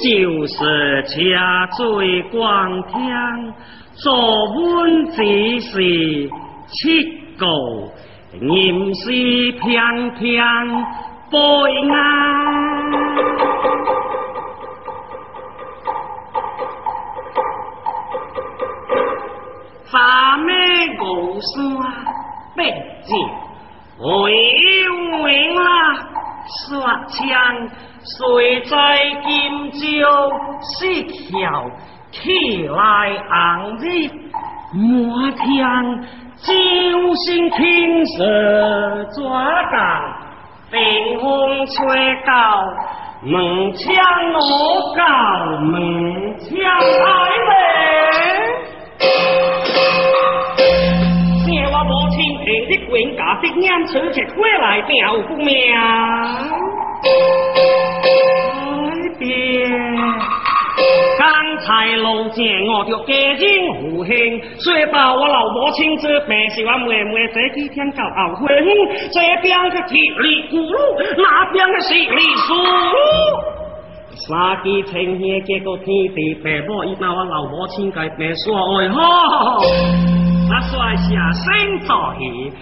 [0.00, 1.12] 就是车
[1.76, 3.54] 醉光天，
[3.94, 5.70] 坐稳只是
[6.68, 7.02] 七
[7.36, 7.46] 个。
[8.40, 9.10] 念是
[9.52, 10.22] 翩翩
[11.30, 11.36] 背
[11.90, 11.92] 岸，
[19.86, 20.54] 三面
[20.98, 21.02] 高
[21.40, 21.50] 山
[22.54, 22.62] 并
[23.02, 23.18] 肩，
[23.98, 24.06] 为
[25.22, 25.24] 为
[25.56, 25.60] 啊
[26.48, 27.68] 说枪，
[28.02, 28.74] 谁在
[29.22, 29.78] 金州
[30.62, 31.70] 石桥
[32.10, 32.76] 起来
[33.30, 34.08] 昂日
[34.72, 35.46] 摩天。
[36.40, 36.44] 九
[37.16, 39.76] 星青色抓港，
[40.70, 41.74] 冰风吹
[42.24, 42.64] 到
[43.24, 43.84] 门墙
[44.32, 44.38] 我
[44.96, 45.00] 高
[45.60, 47.02] 门墙开
[47.44, 47.57] 门。
[52.68, 55.48] 亲听的官家的眼出去回来表不妙，
[58.84, 58.86] 哎
[59.18, 59.26] 别。
[61.18, 61.26] 刚
[61.60, 68.48] 才路见我就家境富兴，所以把我老婆亲自办是我妹妹这几天搞熬婚，
[69.10, 70.78] 这边个铁里咕噜，
[71.16, 72.54] 那边个水里数。
[74.28, 79.00] 三季青叶结果天地白波，一把我老婆亲该白说哎吼，
[80.48, 82.52] 那帅下身早起。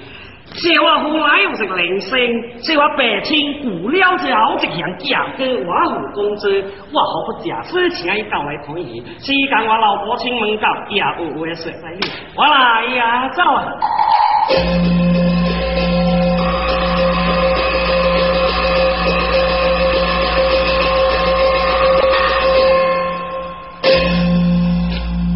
[0.54, 2.18] 说话后来又是个铃声，
[2.62, 9.02] 说话白天不了交，就像价格我付工资，我何不假事情一到来同意？
[9.18, 13.64] 时间我老婆亲门告，也无为说在你，我来呀走啊！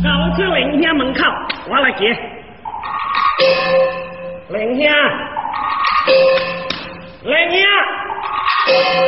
[0.03, 0.09] 到
[0.39, 1.25] 这林家门口，
[1.69, 2.17] 我来接。
[3.41, 4.85] 玲兄，
[7.23, 7.63] 玲兄，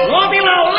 [0.08, 0.76] 我的老靓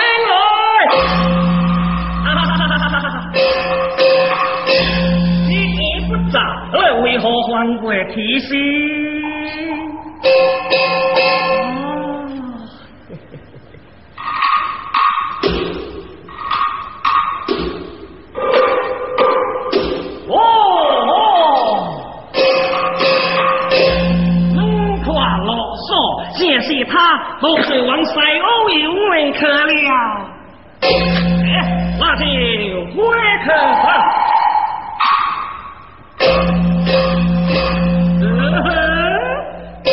[5.47, 5.78] 女，你
[6.08, 6.36] 不早，
[7.03, 8.50] 为何还会提醒？
[27.44, 29.59] 他都是往西欧永远去了，
[32.00, 32.24] 那就
[32.96, 33.04] 回
[33.44, 33.86] 去吧。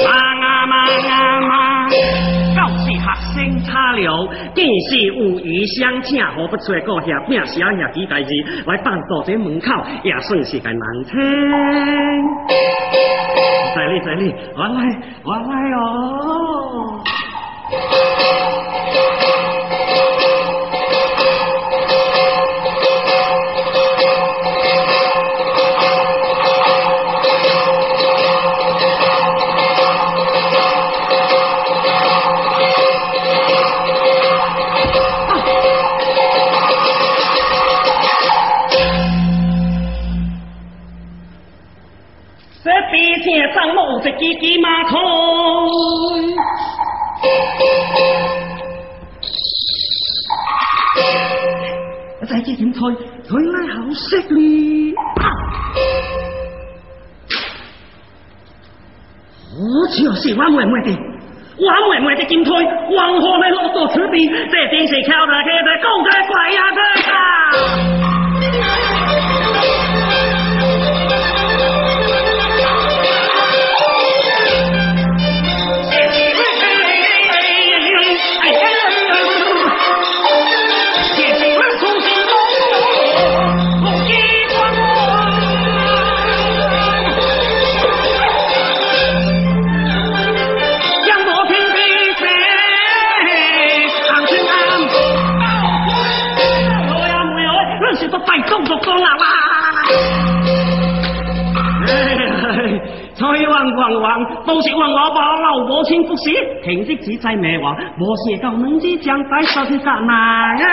[0.04, 0.08] 忙
[0.40, 0.78] 啊忙
[1.08, 1.50] 啊忙，
[2.54, 3.02] 教是学
[3.34, 8.30] 生差了，更是有意相请，何不出个下边写下几代字
[8.66, 9.72] 来当到这门口，
[10.04, 11.18] 也算是个难听。
[13.74, 14.84] 在里在里，我来
[15.24, 16.59] 我来哦。
[53.30, 54.94] 点推推来好犀利。
[59.52, 60.98] 我就是我妹妹的，
[61.58, 66.62] 我妹妹的金推，黄河来落到此地，这电视敲来开在公开怪呀
[67.94, 67.99] 个。
[104.00, 106.30] 王，都是王我把老婆亲不是，
[106.64, 110.66] 平日只在咩话，我是到能之将带手去干嘛呀？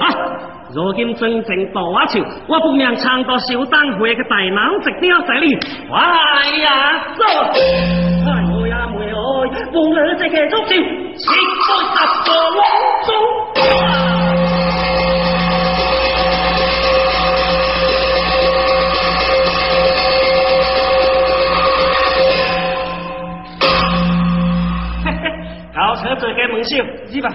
[0.00, 0.04] 啊！
[0.72, 5.58] 如今真正大话笑，我不明唱个小灯会嘅大脑直雕在里，
[5.92, 5.98] 哎
[6.62, 6.68] 呀，
[7.16, 7.24] 走！
[8.24, 8.28] 哎
[8.68, 9.14] 呀妹哎，
[10.16, 10.74] 这个足球，
[11.16, 11.26] 实
[11.66, 11.70] 在
[12.06, 12.60] 十个隆
[13.04, 13.08] 中。
[25.80, 26.76] 老车这个门秀，
[27.10, 27.30] 去吧。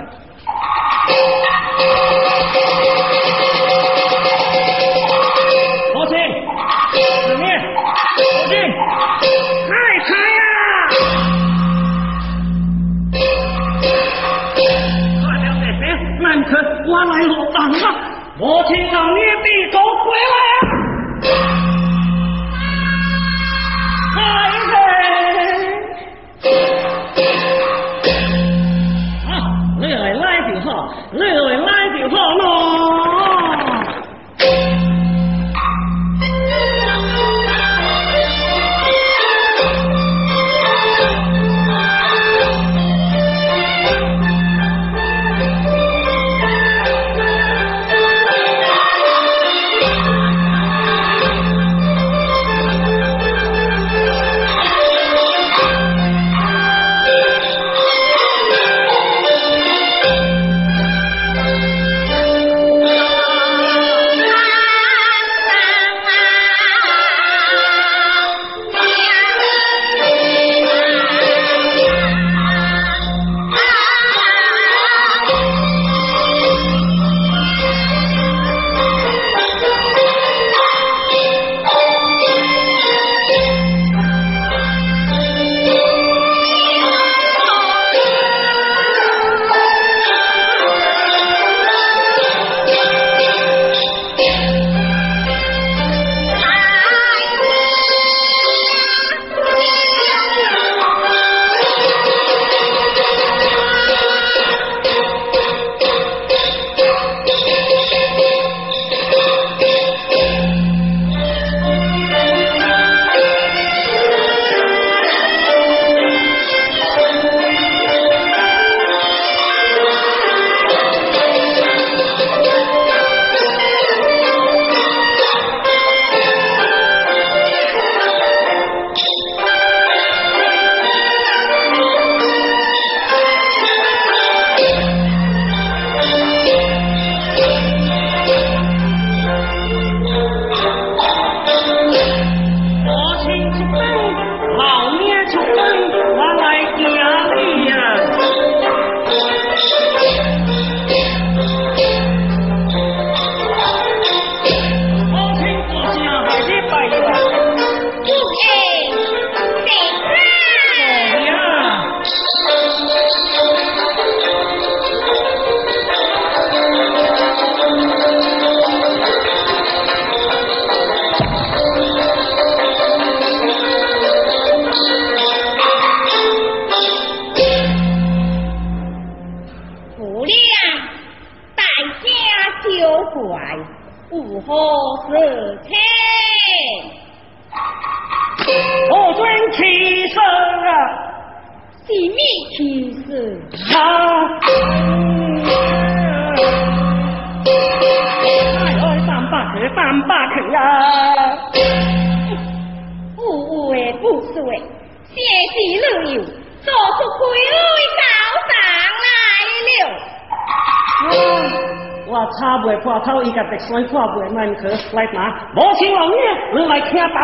[213.67, 216.15] 所以话不难可来拿，母亲老爷，
[216.53, 217.19] 你来听到，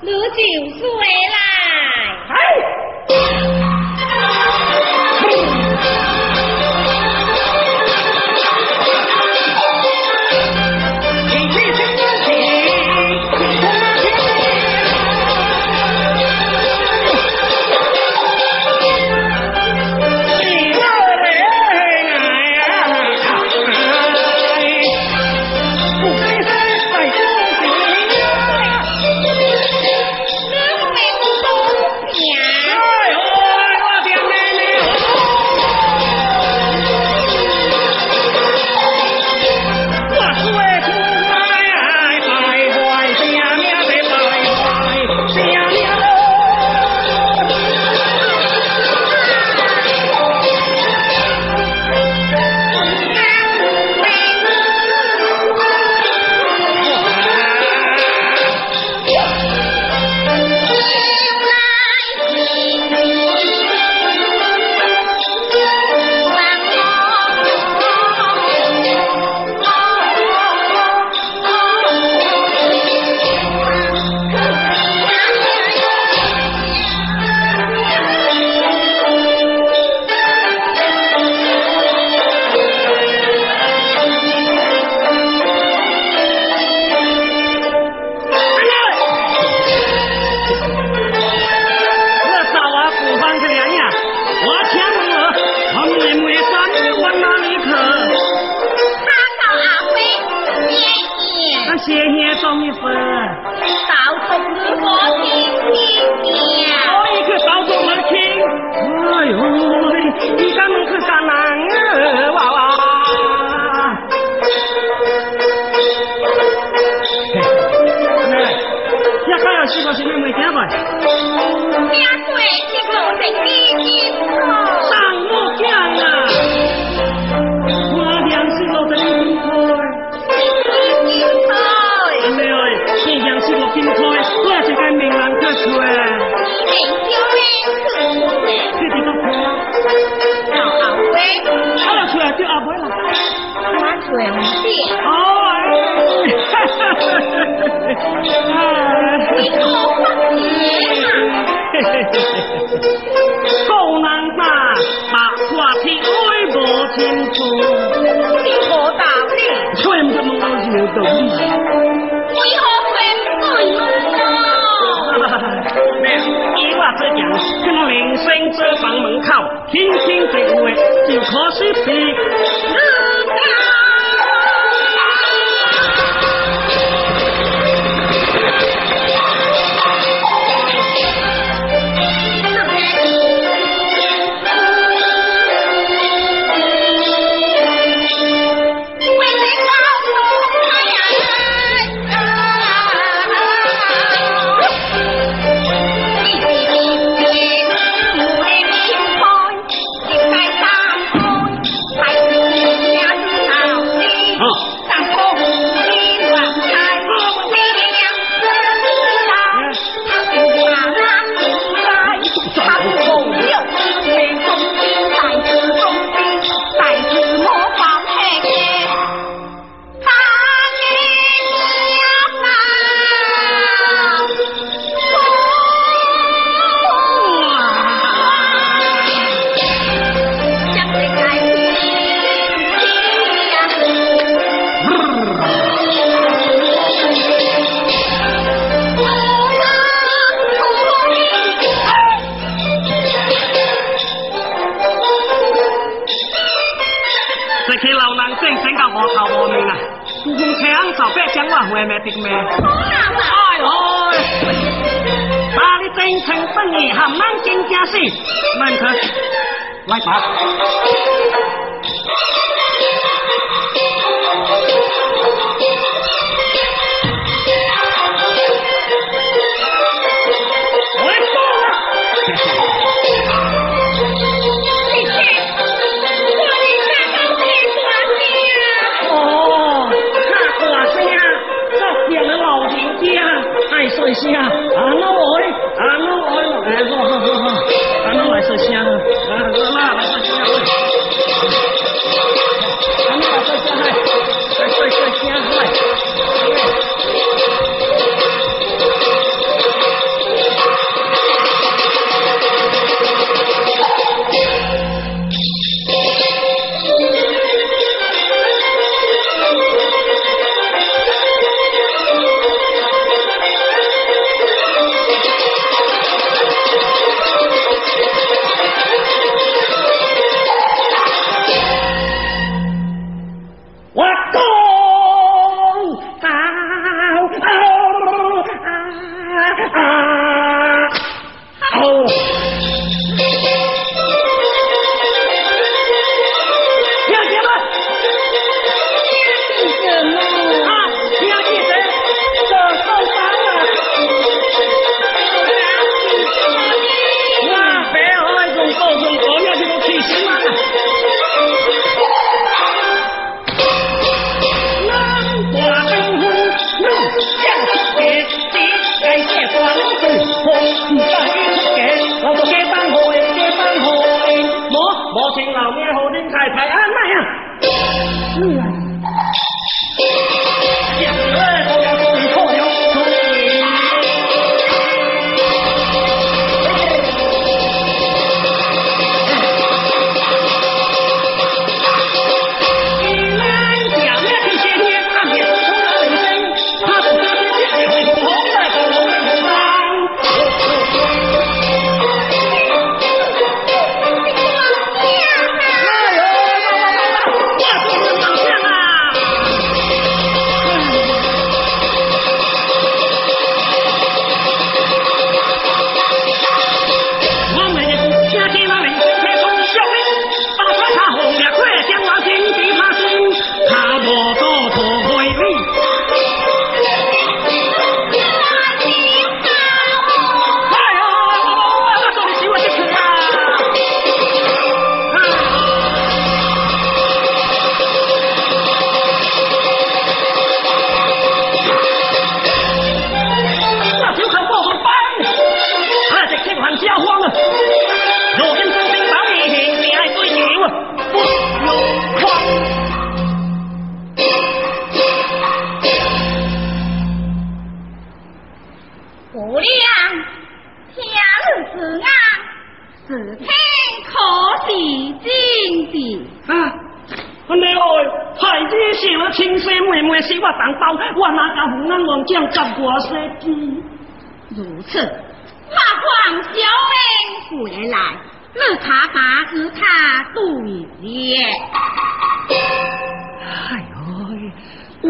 [0.00, 0.14] 你就
[0.76, 1.49] 是来。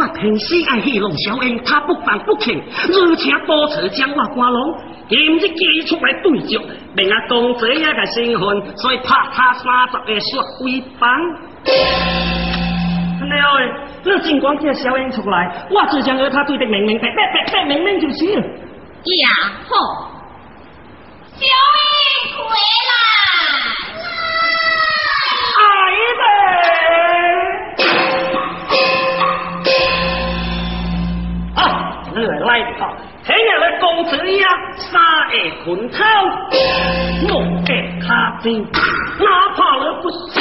[0.00, 4.74] 我平时爱戏弄小英，他不烦不请，而且多次将我赶拢，
[5.10, 6.58] 今日寄出来对着，
[6.96, 11.10] 明啊公这样个身份，所以拍他三十个雪威棒。
[13.20, 13.46] 你哎，
[14.02, 18.24] 你尽管叫小英出来，我就将和他对得明明白白白白明明就是。
[18.24, 19.28] 呀
[19.68, 19.76] 好，
[21.34, 23.19] 小英回来。
[32.50, 34.44] 来的好，听日来公子呀，
[34.76, 35.34] 三下
[35.64, 36.02] 困头，
[37.28, 37.72] 木下
[38.04, 38.66] 卡精，
[39.20, 40.40] 哪怕你不笑。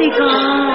[0.00, 0.69] 那个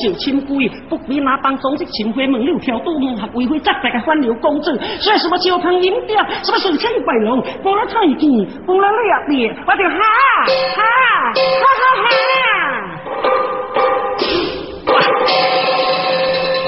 [0.00, 10.44] 受亲贵，不必拿当中式秦桧门六条都门合为非作歹的翻流公子，所以什么酒棚饮料，什么水千白龙，不了太极，不了两面，我就哈哈
[10.76, 12.10] 哈哈哈！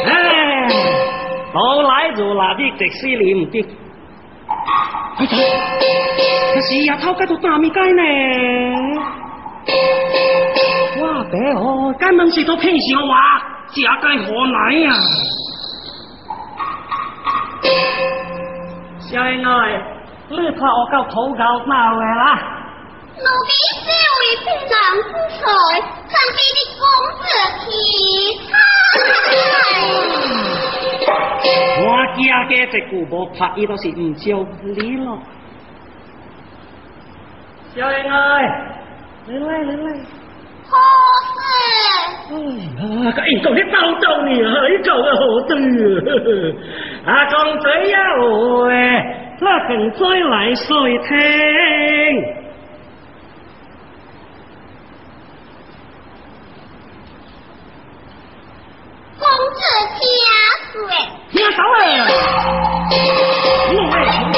[0.07, 0.11] 哎，
[1.55, 3.62] 老来如来的直死你唔得，
[5.16, 5.37] 快走！
[6.55, 8.03] 可是丫头该做大咪该呢？
[11.03, 13.43] 哇，白哦，根本是做骗笑话，
[13.75, 14.93] 这该何来呀？
[19.01, 19.83] 小恩爱，
[20.29, 22.38] 你看我够土狗闹的啦！
[23.19, 23.51] 奴婢
[23.83, 23.87] 小
[24.19, 25.43] 为平常之才，
[26.09, 26.83] 看比你公
[27.19, 27.23] 子
[27.61, 27.67] 气
[28.49, 28.53] 派。
[31.83, 31.85] 我
[32.17, 34.23] 家嘅一句无拍，伊都是唔招
[34.62, 35.19] 你咯。
[37.75, 38.23] 小恩爱，
[39.27, 39.87] 你来，你来。
[40.73, 40.75] 好
[41.29, 42.33] 事！
[42.81, 42.83] 啊，
[43.13, 45.21] 个英公你刀刀你还做个好
[47.31, 47.95] 公子呀，
[48.65, 48.71] 喂，
[49.41, 51.11] 那更再来细听。
[59.19, 59.61] 公子
[59.99, 60.03] 家
[60.73, 60.75] 水，
[61.31, 62.01] 听到了，
[63.69, 64.37] 我会听到，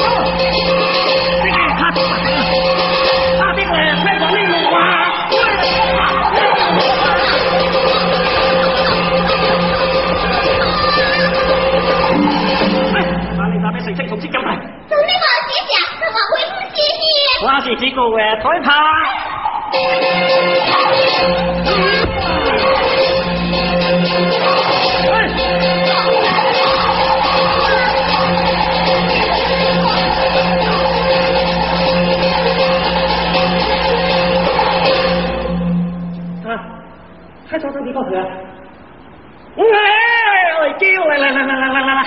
[13.84, 14.56] 成績同之咁大，
[14.88, 17.04] 做呢個姐姐，同我恢復謝謝。
[17.44, 18.66] 我是只顧誒台拍。
[36.46, 36.48] 啊，
[37.50, 38.20] 開咗燈幾多佢啊？
[39.56, 39.62] 喂，
[40.58, 42.02] 我叫嚟嚟嚟嚟嚟嚟嚟！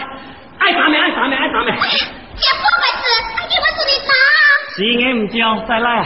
[0.59, 0.97] 爱啥没？
[0.97, 1.35] 爱啥没？
[1.35, 1.71] 爱啥没？
[1.71, 3.03] 接不孩子，
[3.37, 4.11] 还给我助你打。
[4.77, 6.03] 是眼唔叫，再来。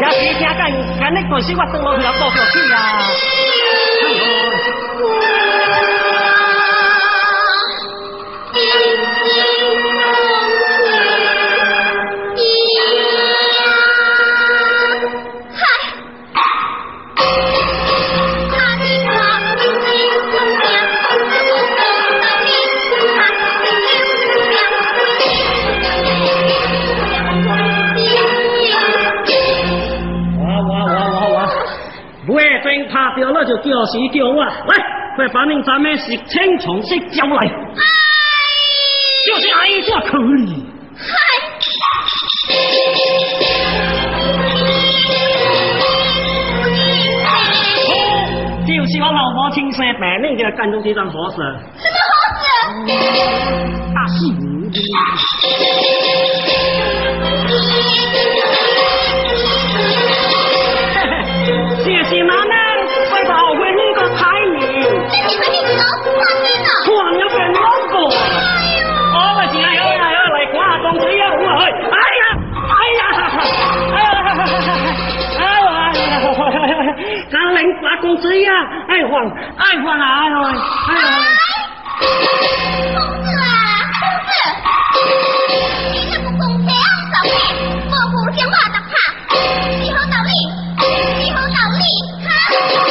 [0.00, 3.33] 家己家干，干你过时我等我去了多少去呀？
[33.84, 34.42] 了就叫啊！
[34.66, 34.72] 来，
[35.16, 37.46] 快把恁咱们是青虫式叫来。
[39.26, 40.64] 就是挨下可以。
[48.66, 51.36] 就是我老婆亲生白那个干中这张活事。
[51.36, 51.42] 什
[51.92, 52.92] 么活事？
[53.94, 54.32] 大戏。
[61.84, 62.53] 谢谢妈妈。
[78.00, 78.50] 公子呀！
[78.88, 80.04] 哎黄，爱黄啊！
[80.20, 80.36] 哎呀，
[80.88, 81.66] 哎呀，
[82.94, 83.44] 公子啊，
[84.00, 84.30] 公子，
[85.92, 86.68] 你这不公平，
[87.12, 87.30] 少爷，
[87.90, 88.92] 我不听话的怕，
[89.82, 90.30] 以后道理，
[91.26, 91.82] 以后道理，
[92.24, 92.28] 哈！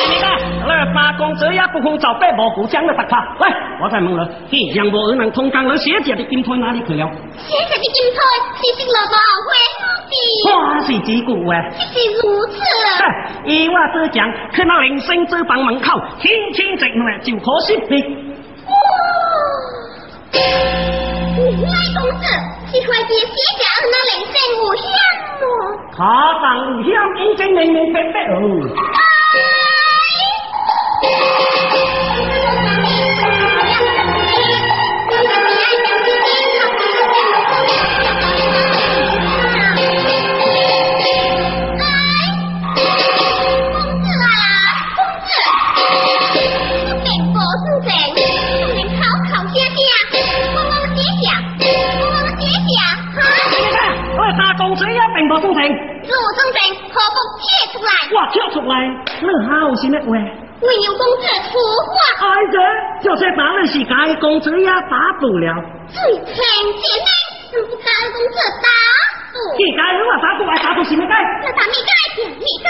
[0.10, 0.26] 你看，
[0.68, 3.54] 那八公子也不会找白毛骨将的打他，来。
[3.82, 7.06] 我再问了，嘿，杨伯二能通江了，写姐的金腿哪里去了？
[7.38, 8.24] 写姐的金腿
[8.56, 9.54] 是新老宝会
[10.14, 10.52] 的。
[10.52, 11.54] 花是几股啊？
[11.72, 11.82] 是
[12.22, 12.56] 如此。
[13.46, 17.96] 依我所讲，去那林生之房门口，轻轻直来就可惜你。
[18.68, 18.72] 哇！
[21.36, 22.24] 原来公子
[22.72, 23.26] 你快别写
[23.60, 24.84] 下那铃声无响
[25.42, 25.44] 么？
[25.96, 26.00] 他
[26.42, 28.34] 当无响，已经明明白白哦。
[31.04, 31.06] 我
[58.14, 58.88] 我跳出来，
[59.22, 60.06] 你好心的话。
[60.62, 61.58] 为有公子出
[61.90, 61.94] 话。
[62.22, 62.58] 哎呀，
[63.02, 65.54] 就是把你是该公子也打不了。
[65.88, 66.34] 最亲
[66.78, 68.68] 姐妹，不该公子打
[69.34, 69.36] 不。
[69.58, 71.14] 你该我打不，还打不什么该？
[71.44, 71.92] 那打你该，
[72.38, 72.70] 你该。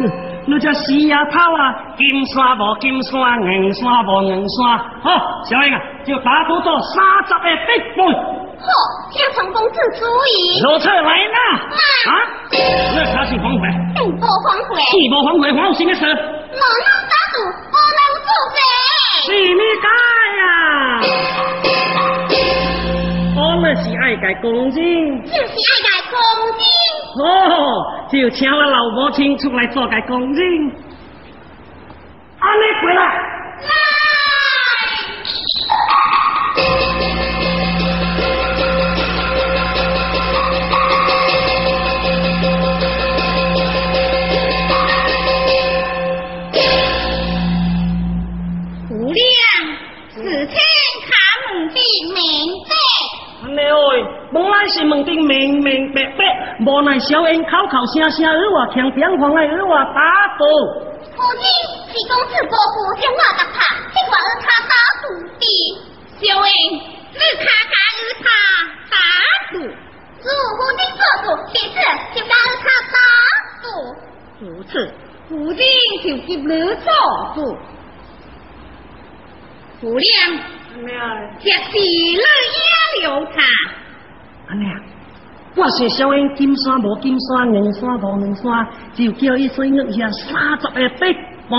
[0.00, 0.02] 哼，
[0.46, 1.72] 那叫死丫头啊！
[1.96, 4.78] 金山无金山，银山无银山。
[5.02, 7.98] 好，小英啊，就打赌到三十个必分。
[8.62, 8.70] 嚯，
[9.10, 10.62] 听从公子主意。
[10.62, 11.36] 落车来啦！
[12.06, 12.10] 啊，
[12.94, 16.04] 那他是黄回，并不黄回，既不黄回，黄什么事？
[16.06, 18.58] 我能打赌，我能做贼。
[19.24, 19.86] 是你家
[20.38, 20.42] 呀？
[23.34, 26.16] 我那是爱盖公金，就是爱盖公
[26.58, 26.64] 金。
[27.24, 27.26] 哦，
[28.10, 30.42] 就请我老母亲出来做盖公金。
[32.40, 33.02] 阿妹回来。
[33.02, 33.31] 来。
[54.92, 56.20] 本来是问的明明白白，
[56.60, 60.44] 无奈小英口口声声与我听边方来与我打赌。
[61.16, 61.42] 父亲
[61.88, 63.56] 是公子伯父将我打怕，
[63.90, 65.04] 结果是他打赌
[65.38, 65.42] 的。
[66.20, 68.26] 小英，你他敢与他
[68.90, 68.94] 打
[69.52, 69.56] 赌？
[70.20, 70.28] 如
[70.58, 71.74] 父亲做主，其次
[72.14, 72.96] 就敢与他打
[73.62, 73.64] 赌。
[74.40, 74.92] 如此，
[75.28, 75.60] 父亲
[76.02, 76.86] 就给你做
[77.34, 77.38] 主。
[79.80, 80.06] 姑娘，
[81.42, 82.20] 这是你也
[83.00, 83.36] 留他。
[84.52, 84.68] 阿娘，
[85.56, 91.06] 我是小英金山无金山，银山无银山，就叫伊水玉下三十个笔
[91.48, 91.56] 妹。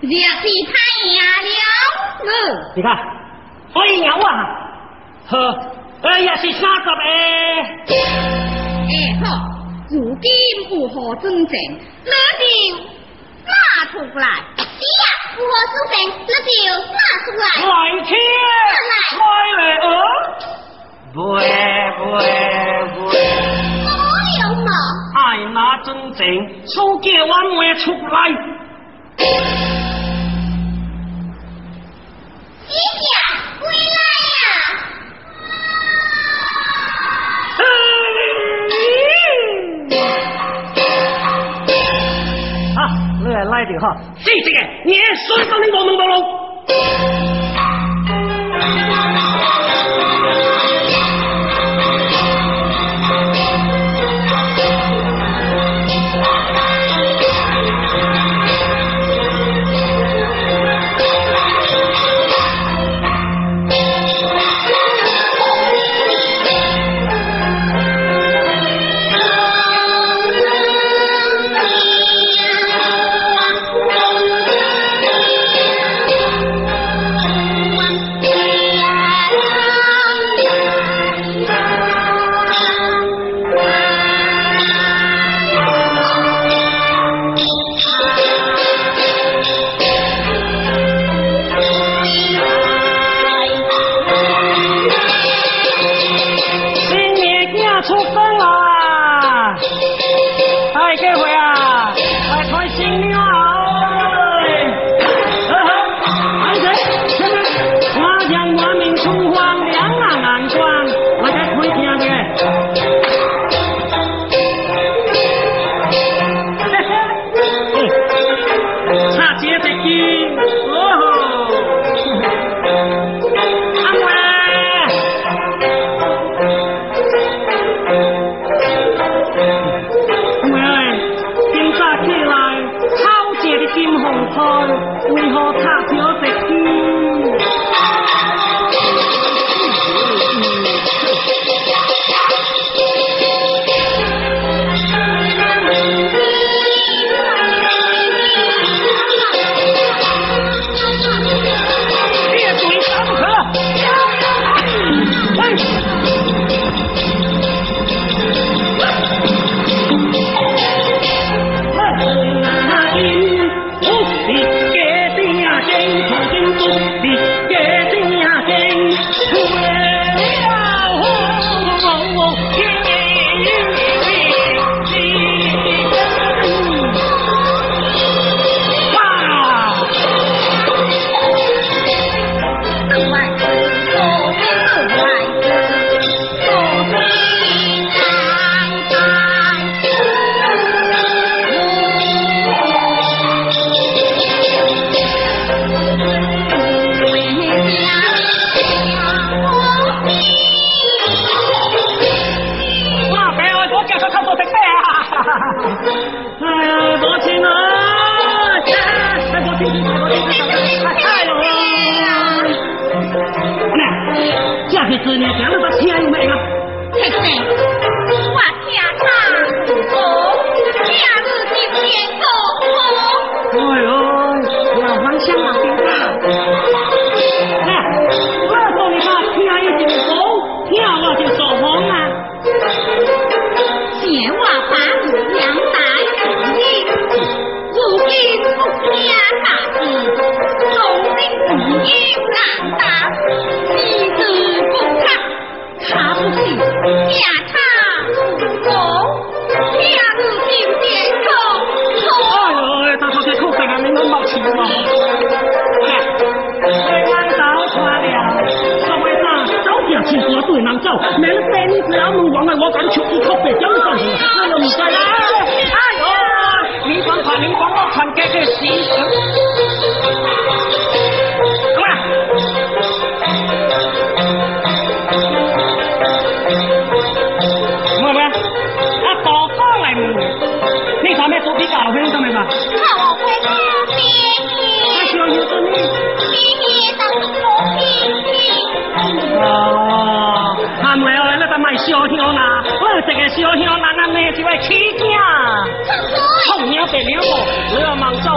[0.00, 0.72] 若是太
[1.04, 1.20] 赢
[2.24, 2.28] 了，
[2.74, 2.96] 你看，
[3.74, 4.24] 可以赢我，
[5.26, 5.36] 呵，
[6.00, 6.90] 哎呀是三十个。
[7.04, 7.94] 哎
[9.22, 9.26] 好，
[9.90, 10.26] 如今
[10.70, 11.54] 如何准证？
[12.06, 12.42] 那就
[13.44, 13.52] 拿
[13.92, 14.24] 出来。
[14.56, 15.04] 是呀，
[15.36, 16.24] 如何准证？
[16.26, 16.48] 那就
[16.80, 17.44] 拿出来。
[17.44, 17.45] 来
[26.26, 29.55] 拿真正，手机我未出来。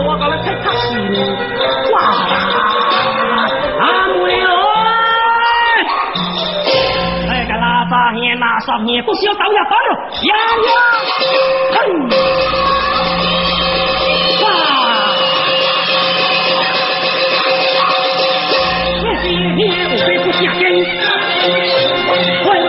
[0.02, 1.00] 我搞了天塌下来，
[1.92, 2.00] 哇！
[3.80, 4.56] 阿弥罗，
[7.48, 9.92] 个拉萨耶、拉萨耶，不需要倒下饭了，
[10.24, 10.34] 呀
[10.66, 10.72] 呀！
[11.76, 11.78] 哼，
[14.44, 14.48] 哇！
[22.08, 22.69] 我不。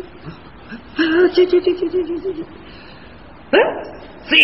[0.00, 2.44] 啊鸡鸡鸡鸡鸡鸡鸡鸡，
[3.52, 3.58] 嗯，
[4.28, 4.36] 鸡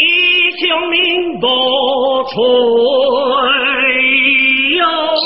[0.59, 1.47] 雄名不
[2.31, 2.35] 吹
[4.77, 4.83] 用
[5.17, 5.21] 心。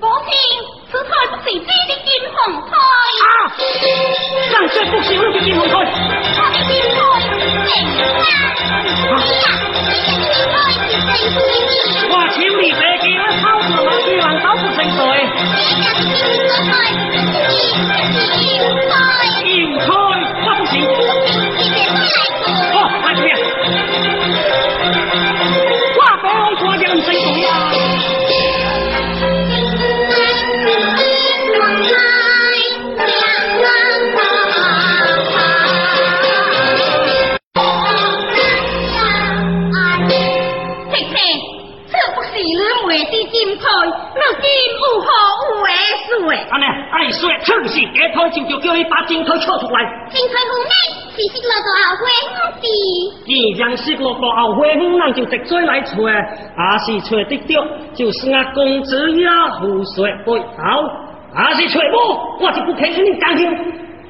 [0.00, 0.30] 父亲，
[0.90, 1.64] 此台不是你的
[2.04, 2.36] 金红
[2.68, 2.72] 台，
[3.20, 3.26] 啊！
[4.52, 5.72] 让这不行了的金红台，
[12.10, 15.00] 我清理白鸽，我扫除垃圾，我扫除剩水。
[25.96, 27.08] 我白鹅过江，剩水
[27.40, 27.48] 呀。
[44.24, 45.06] 如今有何
[45.38, 45.66] 有为
[46.06, 46.10] 说？
[46.50, 47.74] 安尼，爱说趁势
[48.32, 50.08] 就就叫伊把金台抽出来。
[50.10, 50.70] 金台湖内
[51.10, 52.02] 是是落到后悔
[52.62, 52.64] 是。
[53.26, 54.60] 既然失落到后悔，
[54.98, 55.92] 咱就直追来找，
[56.56, 59.28] 啊是找得到，就是俺公子也
[59.60, 60.64] 胡说背后，
[61.34, 61.94] 啊是找无，
[62.40, 63.44] 我就不肯跟你讲清。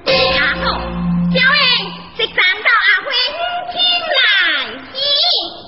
[0.07, 0.79] 丫头，
[1.33, 1.65] 小人
[2.17, 3.09] 是站到阿辉
[3.73, 3.75] 请
[4.15, 4.17] 来。
[4.95, 4.97] 咦，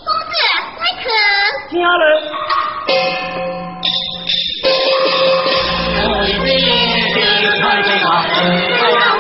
[0.05, 0.33] 公子
[0.79, 1.05] 来客。
[1.71, 3.46] 听了。
[7.83, 9.16] 这个好，嗯，好。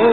[0.00, 0.06] 你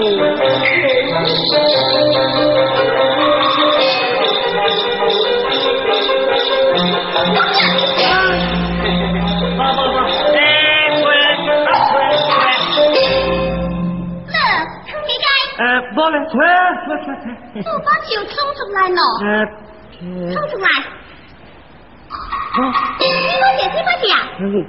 [23.84, 24.12] 乜嘢？
[24.40, 24.62] 你乜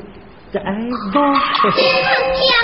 [2.48, 2.57] 嘢？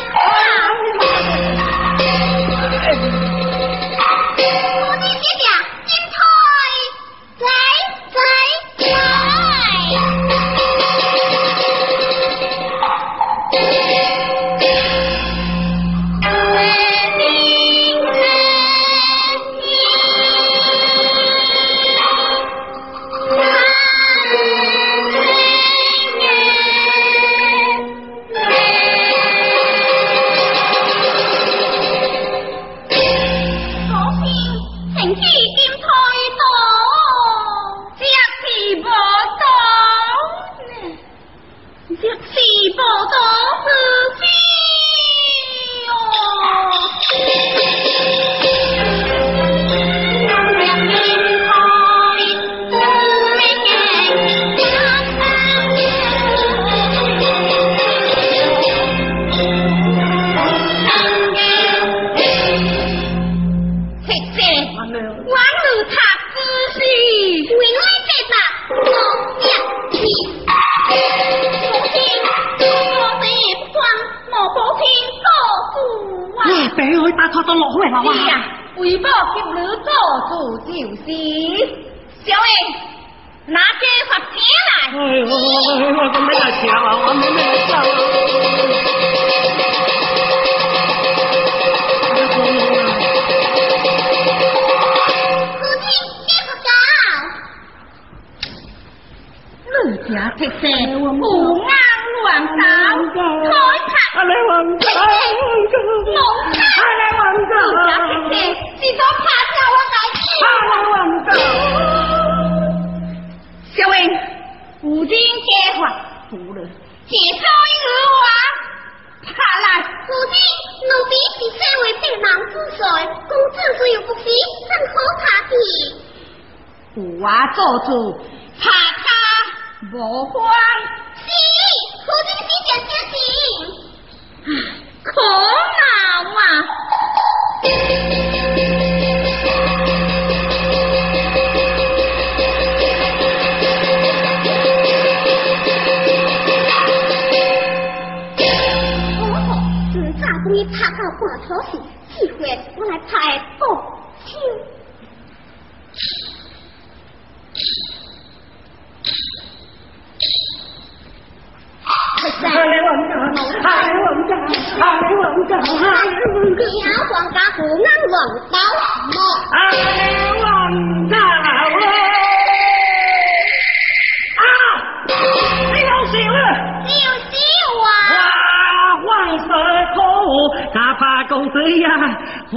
[151.47, 151.79] 好戏，
[152.19, 153.44] 机会我来拍。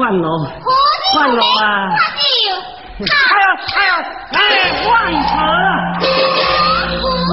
[0.08, 0.32] 万龙，
[1.18, 1.90] 万龙啊！
[1.92, 3.46] 哎呀
[3.76, 3.92] 哎呀
[4.32, 4.40] 哎，
[4.88, 5.20] 万成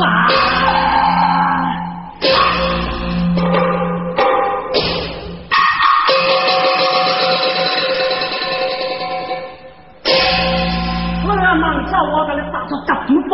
[0.02, 0.04] 啊！
[5.52, 5.56] 啊！
[11.24, 13.30] 我那忙找我给你打造大屏幕。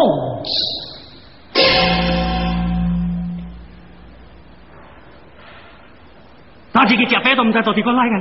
[6.72, 8.20] 那个加班都唔知道到底个哪样？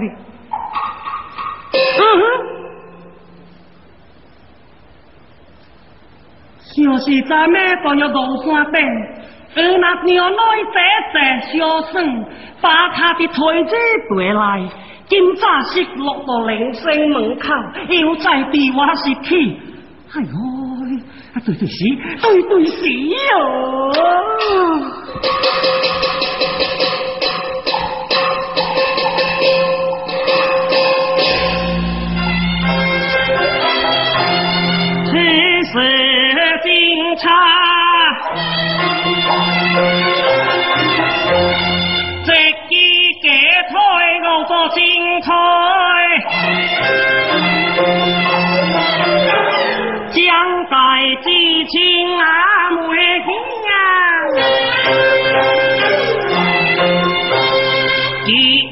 [7.00, 8.82] 是咱们朋友龙山顶，
[9.56, 10.38] 而那娘来
[10.74, 10.78] 姐
[11.14, 12.26] 姐小生，
[12.62, 13.76] 把他的腿子
[14.16, 14.62] 背来，
[15.08, 17.54] 今早是落到灵星门口，
[17.88, 19.58] 又在地我是去，
[20.14, 20.28] 哎呦，
[21.34, 21.78] 啊对对是，
[22.22, 23.92] 对对是哟。
[45.30, 45.36] 开，
[50.12, 50.26] 将
[50.66, 50.74] 在
[51.24, 51.30] 激
[51.66, 51.78] 情
[52.18, 52.26] 啊，
[52.72, 53.30] 门前
[53.70, 53.72] 啊，
[58.26, 58.28] 日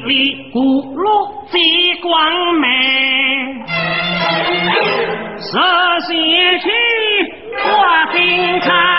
[0.08, 0.10] 丽
[0.52, 0.58] 谷
[0.96, 1.06] 落，
[1.52, 1.60] 最
[2.02, 2.12] 光
[2.56, 2.66] 明。
[5.40, 5.60] 首
[6.08, 6.10] 先
[6.60, 6.66] 去
[7.54, 7.68] 我
[8.14, 8.18] 兵
[8.62, 8.97] 堂。